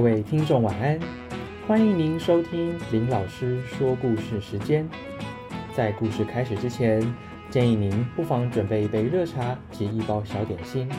[0.00, 0.98] 各位听众晚安，
[1.68, 4.88] 欢迎您收听林老师说故事时间。
[5.74, 7.02] 在故事开始之前，
[7.50, 10.90] 建议您不妨准备一杯热茶及一包小点心，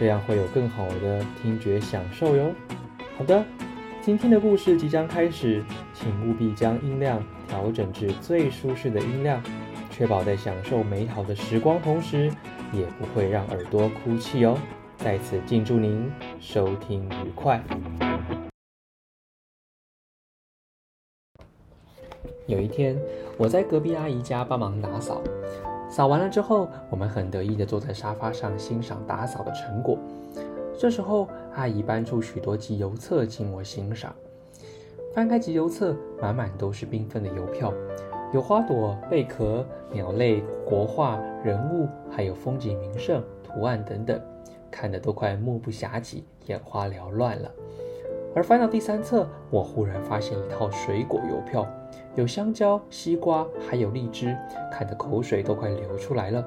[0.00, 2.50] 这样会有更好的听觉享受哟。
[3.18, 3.44] 好的，
[4.00, 5.62] 今天的故事即将开始，
[5.92, 9.42] 请务必将音量调整至最舒适的音量，
[9.90, 12.32] 确保在享受美好的时光同时，
[12.72, 14.56] 也不会让耳朵哭泣哦。
[14.96, 16.10] 在此敬祝您
[16.40, 17.62] 收听愉快。
[22.48, 22.98] 有一天，
[23.36, 25.20] 我在隔壁阿姨家帮忙打扫，
[25.90, 29.98] 扫完了之后，我们很得意地坐在沙发上欣赏打扫的成果。
[30.78, 34.14] 这时候，阿姨搬出许多集邮册请我欣赏。
[35.14, 37.70] 翻开集邮册，满满都是缤纷的邮票，
[38.32, 39.62] 有花朵、贝壳、
[39.92, 44.18] 鸟类、国画、人物，还有风景名胜、图案等等。
[44.70, 47.50] 看得都快目不暇接，眼花缭乱了。
[48.34, 51.66] 而翻到第三册，我忽然发现一套水果邮票，
[52.18, 54.36] 有香蕉、西瓜，还有荔枝，
[54.72, 56.44] 看得口水都快流出来了。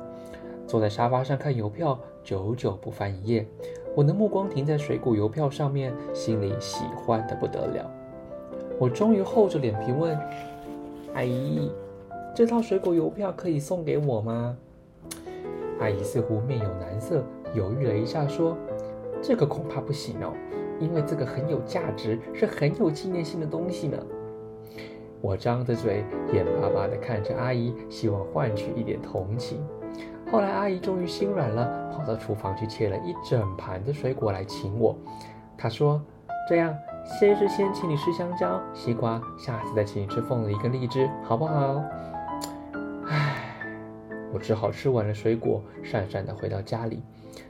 [0.68, 3.48] 坐在沙发上看邮票，久久不翻一页。
[3.96, 7.90] 我的目光停在水果邮票上面，心里喜欢的不得了。
[8.78, 10.20] 我终于厚着脸皮问
[11.16, 11.72] ：“阿姨，
[12.36, 14.58] 这套水果邮票可以送给我吗？”
[15.80, 17.24] 阿姨似乎面有难色。
[17.56, 18.58] 犹豫了一下，说
[19.24, 20.34] ：“这个恐怕不行哦，
[20.82, 23.98] 因为这个很有价值，是很有纪念性的东西呢。”
[25.22, 29.64] 我张着嘴，眼巴巴地看着阿姨，希望换取一点同情。
[30.32, 34.96] 后来，阿姨终于心软了，跑到厨房去切了一整盘的水果来请我。
[35.58, 36.02] 她说
[36.50, 36.74] ：“这样，
[37.20, 41.84] 先是先请你吃香蕉、西瓜，下次再请你吃凤梨跟荔枝，好不好？”
[43.06, 43.68] 唉，
[44.34, 47.04] 我只好吃完了水果，讪讪地回到家里。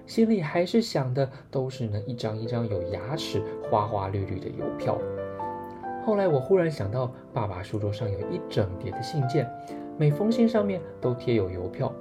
[0.05, 4.98] 心里还是想的都是那一张一张有牙齿、花花绿绿的邮票。
[6.04, 9.48] 后来我忽然想到，爸爸书桌上有一整叠的信件，
[9.98, 11.94] 每封信上面都贴有邮票。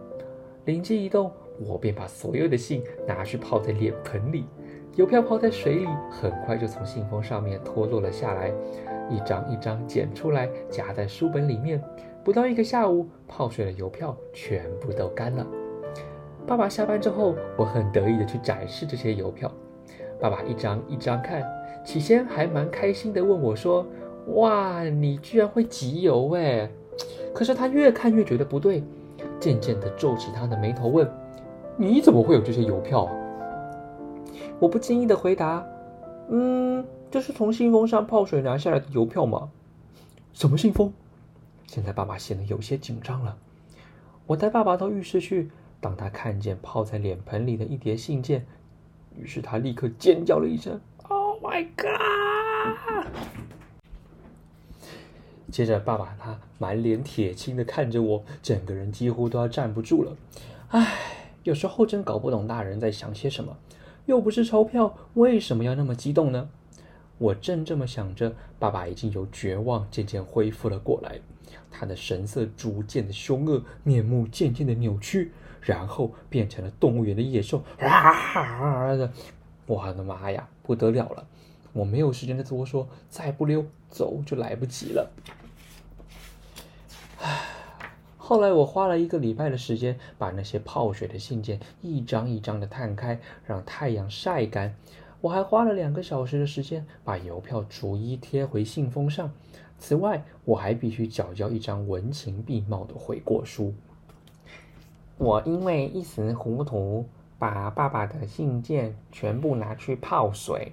[0.65, 4.47] 灵机一动，我便把所有的信拿去泡在脸盆里，
[4.97, 8.51] 邮票泡在水里，很快就从信封上面脱落了下来，
[9.11, 11.83] 一张一张捡出来夹在书本里面。
[12.23, 15.47] 不到一个下午，泡水的邮票全部都干了。
[16.47, 19.51] 爸爸下班之后，我很得意的去展示这些邮票。
[20.19, 21.43] 爸爸一张一张看，
[21.85, 23.87] 起先还蛮开心的，问我说
[24.37, 26.71] ：“哇，你居然会集邮哎！”
[27.35, 28.83] 可是他越看越觉得不对，
[29.39, 31.11] 渐渐的皱起他的眉头问
[31.77, 33.17] ：“你怎么会有这些邮票？”啊
[34.59, 35.67] 我不经意的回答
[36.29, 39.51] ：“嗯，这是从信封上泡水拿下来的邮票吗？”
[40.35, 40.93] 什么信封？
[41.67, 43.37] 现在爸爸显得有些紧张了。
[44.27, 45.51] 我带爸爸到浴室去。
[45.81, 48.45] 当他看见泡在脸盆里的一叠信件，
[49.19, 50.79] 于是他立刻尖叫了一声
[51.43, 53.07] My god！”
[55.51, 60.17] 接着，爸爸他满脸铁青的看着我，整个人几乎都要站不住了。
[60.69, 60.97] 唉，
[61.43, 63.57] 有时候真搞不懂大人在想些什么，
[64.07, 66.51] 又不是钞票，为什么要那么激动呢？
[67.19, 71.19] 我正这么想着，爸爸已经由绝望渐渐恢复了过来，
[71.71, 75.33] 他的神色逐渐的凶恶，面目渐渐的扭曲。
[75.63, 79.13] 然后变成了动物园的野兽，啊的！
[79.67, 81.27] 我的妈呀，不得了了！
[81.73, 85.11] 我没有时间再多说，再不溜走就来不及了。
[87.21, 87.43] 唉，
[88.17, 94.75] 后来我花了一个礼拜的时间，把那些泡水的信件一张一张的摊开，让太阳晒干。
[95.21, 99.31] 我还花了两个小时的时间，把邮票逐一贴回信封上。
[99.79, 103.73] 此外，我还必须缴交一张文情并茂的悔过书。
[105.19, 107.07] 我因为一时糊涂，
[107.41, 110.73] 把爸爸的信件全部拿去泡水，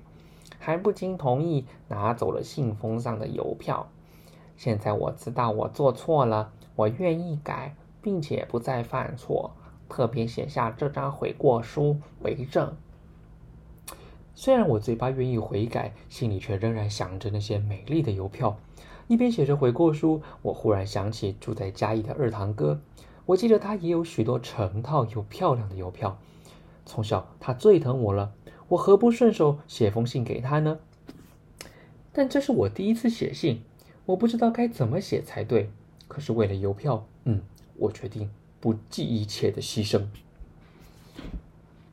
[0.59, 3.87] 还不经同意拿走了信封上的邮票。
[4.57, 9.51] 现在我知道我做错了，我愿意改，并且不再犯错，
[9.87, 12.75] 特别写下这张悔过书为证。
[14.35, 18.57] 虽然我嘴巴愿意悔改，心里却仍然想着那些美丽的邮票。
[19.07, 22.81] 一边写着悔过书，我忽然想起住在嘉义的二堂哥。
[23.25, 26.17] 我记得他也有许多成套又漂亮的邮票，
[26.87, 28.31] 从小他最疼我了，
[28.69, 30.79] 我何不顺手写封信给他呢？
[32.13, 33.61] 但这是我第一次写信，
[34.05, 35.69] 我不知道该怎么写才对。
[36.07, 37.41] 可是为了邮票，嗯，
[37.75, 38.31] 我决定
[38.61, 40.05] 不计一切的牺牲。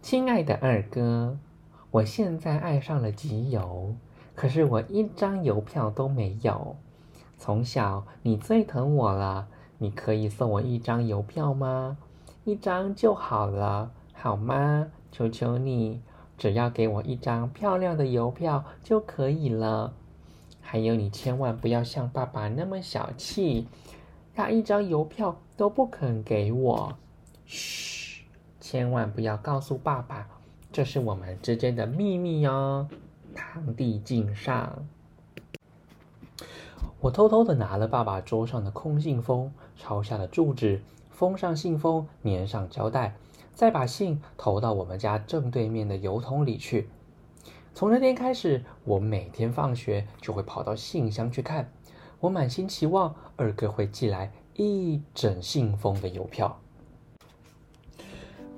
[0.00, 1.36] 亲爱的二哥，
[1.90, 3.96] 我现在爱上了集邮，
[4.36, 6.76] 可是我一张邮票都没有。
[7.36, 9.48] 从小你最疼我了。
[9.78, 11.98] 你可以送我一张邮票吗？
[12.44, 13.90] 一张就好了，
[14.24, 14.90] 好吗？
[15.12, 16.00] 求求你，
[16.38, 19.92] 只要给我一张漂亮的邮票就可以了。
[20.62, 23.68] 还有，你千万不要像爸爸那么小气，
[24.34, 26.96] 他一张邮票都不肯给我。
[27.44, 28.24] 嘘，
[28.58, 30.26] 千万不要告诉爸爸，
[30.72, 32.88] 这是我们之间的秘密哦。
[33.34, 34.86] 堂弟敬上。
[36.98, 40.80] 我偷偷的拿了爸爸桌上的空信封，抄下了住址，
[41.10, 43.14] 封上信封，粘上胶带，
[43.54, 46.88] 再把信投到我们家正对面的邮筒里去。
[47.72, 51.72] 从那天开始，我每天放学就会跑到信箱去看。
[52.20, 56.60] 我满心期望二哥会寄来一整信封的邮票。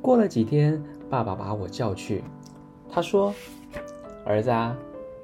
[0.00, 2.22] 过了几天，爸爸把我叫去，
[2.88, 3.34] 他说
[4.24, 4.76] ：“儿子，啊，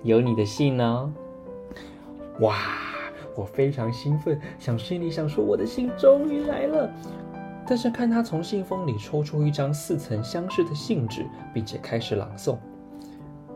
[0.02, 1.12] 有你的信呢。”
[2.40, 2.56] 哇！
[3.34, 6.90] 我非常兴奋，想心里想说我的信终于来了。
[7.66, 11.24] 但是看他从信封里抽出一张似曾相识的信纸，
[11.54, 12.58] 并且开始朗诵：“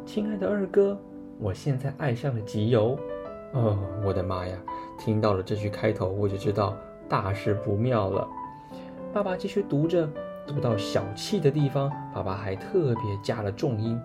[0.06, 0.98] 亲爱的二哥，
[1.38, 2.98] 我现在爱上了集邮。”
[3.52, 4.56] 哦，我的妈呀！
[4.98, 6.76] 听到了这句开头，我就知道
[7.08, 8.26] 大事不妙了。
[9.12, 10.08] 爸爸继续读着，
[10.46, 13.98] 读到小气的地方，爸爸还特别加了重音，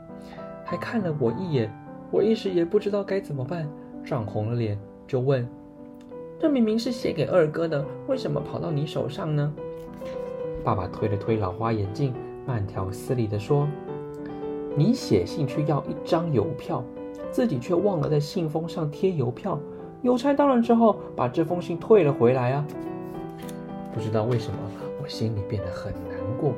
[0.65, 1.71] 还看了我一眼。
[2.11, 3.69] 我一时也不知道该怎么办，
[4.03, 4.77] 涨红了脸
[5.07, 5.47] 就问。
[6.39, 9.53] 这明明是写给二哥的，为什么跑到你手上呢？
[10.63, 12.13] 爸爸推了推老花眼镜，
[12.45, 13.67] 慢条斯理地说
[14.77, 16.83] ：“你写信去要一张邮票，
[17.31, 19.59] 自己却忘了在信封上贴邮票。
[20.03, 22.65] 邮差到了之后，把这封信退了回来啊！”
[23.93, 24.57] 不知道为什么，
[25.01, 26.53] 我心里变得很难过。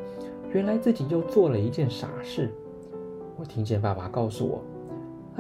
[0.52, 2.54] 原来自己又做了一件傻事。
[3.38, 4.62] 我听见爸爸告诉我：“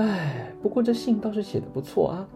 [0.03, 2.27] 哎，不过这信倒是写的不错啊。”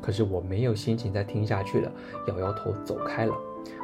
[0.00, 1.92] 可是我没有心情再听下去了，
[2.28, 3.34] 摇摇头走开了。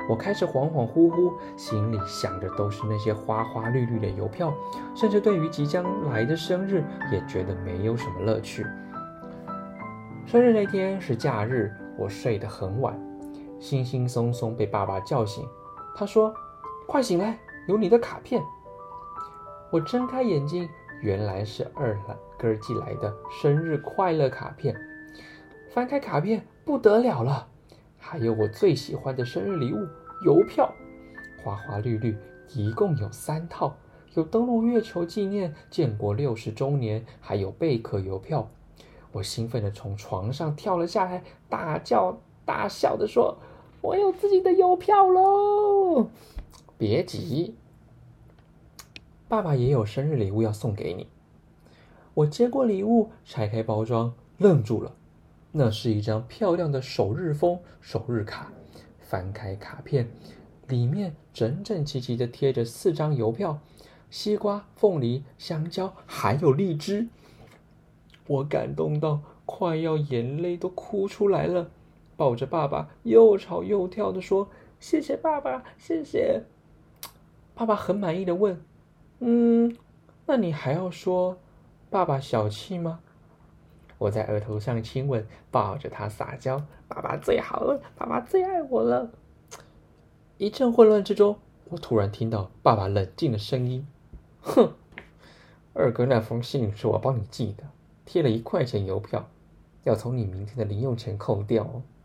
[0.09, 4.53] 我开始恍恍惚惚，心里想的都是那些花花绿绿的邮票，
[4.95, 8.67] 甚至对于即将来的生日也觉得没有什么乐趣。
[10.27, 12.99] 生日那天是假日，我睡得很晚，
[13.61, 15.47] 惺惺松松被爸爸叫醒。
[15.97, 16.35] 他说
[16.89, 17.39] ：“快醒来，
[17.69, 18.43] 有你的卡片。”
[19.71, 20.69] 我睁开眼睛，
[21.01, 21.99] 原来是二
[22.39, 24.75] 哥寄来的生日快乐卡片。
[25.73, 27.47] 翻开卡片，不得了了，
[28.07, 29.79] 还有我最喜欢的生日礼物——
[30.27, 30.71] 邮票，
[31.43, 32.15] 花花绿绿，
[32.55, 33.75] 一共有三套，
[34.13, 38.47] 有登陆月球纪念、建国六十周年，还有贝壳邮票。
[39.11, 43.39] 我兴奋地从床上跳了下来，大叫大笑地说
[43.81, 46.11] ：“我有自己的邮票喽！”
[46.77, 47.57] 别急，
[49.29, 51.09] 爸爸也有生日礼物要送给你。
[52.13, 54.95] 我接过礼物，拆开包装，愣住了。
[55.57, 58.53] 那是一张漂亮的首日封首日卡，
[58.99, 60.11] 翻开卡片，
[60.67, 63.61] 里面整整齐齐的贴着四张邮票：
[64.11, 67.07] 西瓜、凤梨、香蕉，还有荔枝。
[68.27, 71.71] 我感动到快要眼泪都哭出来了，
[72.17, 74.49] 抱着爸爸又吵又跳的说
[74.81, 76.43] ：“谢谢爸爸，谢谢。”
[77.55, 78.61] 爸爸很满意的问
[79.21, 79.77] ：“嗯，
[80.27, 81.39] 那你还要说
[81.89, 82.99] 爸爸小气吗？”
[84.05, 89.11] 我在额头上亲吻，抱着他撒娇：“爸爸最好了，爸爸最爱我了。”
[90.37, 91.39] 一阵混乱之中，
[91.71, 93.87] 我突然听到爸爸冷静的声音
[94.43, 94.75] ：“哼，
[95.73, 97.65] 二哥那封信是我帮你寄的，
[98.05, 99.27] 贴了一块钱邮票，
[99.85, 101.67] 要从你明天的零用钱扣掉。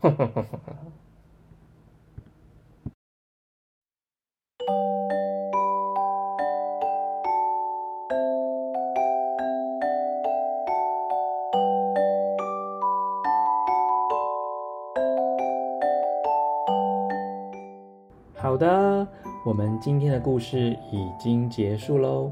[18.60, 19.08] 好的，
[19.42, 22.30] 我们今天的故事已经结束喽。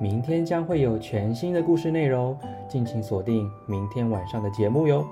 [0.00, 5.06] 明天将会有全新的故事内容，敬请锁定明天晚上的节目哟。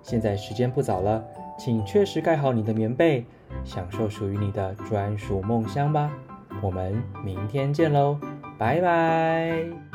[0.00, 1.22] 现在时间不早了，
[1.58, 3.26] 请确实盖好你的棉被，
[3.62, 6.10] 享受属于你的专属梦乡吧。
[6.62, 8.16] 我们明天见喽，
[8.56, 9.89] 拜拜。